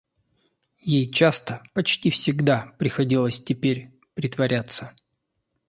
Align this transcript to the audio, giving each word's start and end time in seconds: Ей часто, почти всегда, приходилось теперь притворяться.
Ей 0.95 1.11
часто, 1.11 1.61
почти 1.75 2.09
всегда, 2.09 2.73
приходилось 2.79 3.39
теперь 3.39 3.91
притворяться. 4.15 4.95